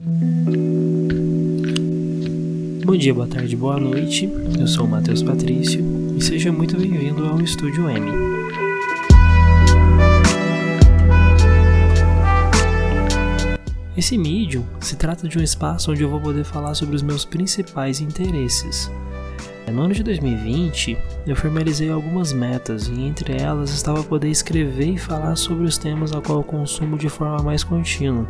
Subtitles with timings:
[0.00, 0.06] Bom
[2.96, 4.30] dia, boa tarde, boa noite.
[4.56, 5.84] Eu sou o Matheus Patrício
[6.16, 8.08] e seja muito bem-vindo ao Estúdio M.
[13.96, 17.24] Esse Medium se trata de um espaço onde eu vou poder falar sobre os meus
[17.24, 18.88] principais interesses.
[19.70, 20.96] No ano de 2020,
[21.26, 26.12] eu formalizei algumas metas e entre elas estava poder escrever e falar sobre os temas
[26.12, 28.28] a qual eu consumo de forma mais contínua,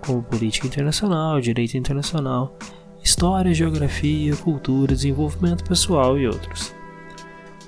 [0.00, 2.56] como política internacional, direito internacional,
[3.02, 6.74] história, geografia, cultura, desenvolvimento pessoal e outros.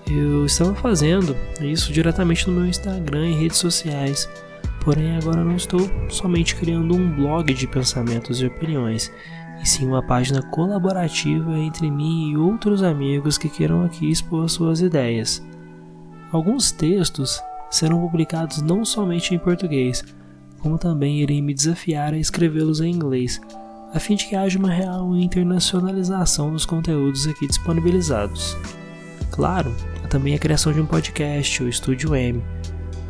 [0.06, 4.28] Eu estava fazendo isso diretamente no meu Instagram e redes sociais,
[4.84, 9.12] porém agora não estou somente criando um blog de pensamentos e opiniões,
[9.60, 14.80] e sim uma página colaborativa entre mim e outros amigos que queiram aqui expor suas
[14.80, 15.42] ideias.
[16.32, 20.04] Alguns textos serão publicados não somente em português,
[20.60, 23.40] como também irei me desafiar a escrevê-los em inglês,
[23.92, 28.56] a fim de que haja uma real internacionalização dos conteúdos aqui disponibilizados.
[29.30, 32.42] Claro, há também a criação de um podcast, o Estúdio M,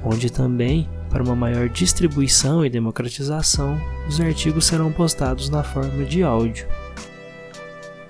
[0.05, 6.22] onde também, para uma maior distribuição e democratização, os artigos serão postados na forma de
[6.22, 6.66] áudio.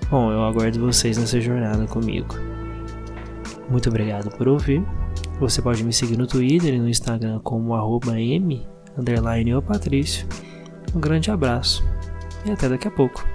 [0.09, 2.33] Bom, eu aguardo vocês nessa jornada comigo.
[3.69, 4.81] Muito obrigado por ouvir.
[5.39, 7.73] Você pode me seguir no Twitter e no Instagram como
[8.17, 8.67] m.
[10.95, 11.83] Um grande abraço
[12.45, 13.32] e até daqui a pouco.